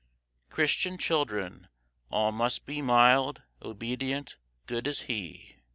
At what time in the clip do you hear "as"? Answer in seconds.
4.87-5.01